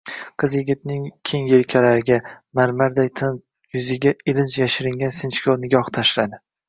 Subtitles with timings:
[0.43, 1.01] Qiz yigitning
[1.31, 2.17] keng yelkalariga,
[2.61, 6.43] marmarday tiniq yuziga ilinj yashiringan sinchkov nigoh tashladi.